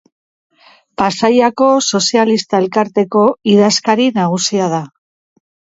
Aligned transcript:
Pasaiako 1.01 1.67
Sozialista 1.89 2.63
Elkarteko 2.65 3.25
idazkari 3.55 4.13
nagusia 4.21 4.77
da. 4.79 4.83